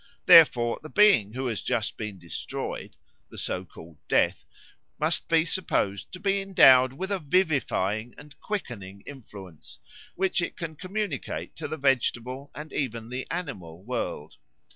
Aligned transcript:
Therefore 0.25 0.79
the 0.81 0.89
being 0.89 1.29
which 1.33 1.47
has 1.51 1.61
just 1.61 1.95
been 1.95 2.17
destroyed 2.17 2.95
the 3.29 3.37
so 3.37 3.63
called 3.65 3.99
Death 4.07 4.45
must 4.99 5.27
be 5.29 5.45
supposed 5.45 6.11
to 6.11 6.19
be 6.19 6.41
endowed 6.41 6.91
with 6.93 7.11
a 7.11 7.19
vivifying 7.19 8.15
and 8.17 8.35
quickening 8.39 9.03
influence, 9.05 9.77
which 10.15 10.41
it 10.41 10.57
can 10.57 10.75
communicate 10.75 11.55
to 11.57 11.67
the 11.67 11.77
vegetable 11.77 12.49
and 12.55 12.73
even 12.73 13.09
the 13.09 13.27
animal 13.29 13.83
world. 13.83 14.37